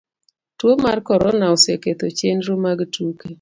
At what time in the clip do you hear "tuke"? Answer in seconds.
2.93-3.27